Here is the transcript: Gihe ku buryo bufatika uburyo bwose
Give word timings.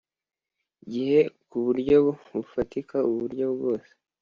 Gihe 0.91 1.19
ku 1.49 1.57
buryo 1.65 1.95
bufatika 2.33 2.95
uburyo 3.09 3.45
bwose 3.53 3.91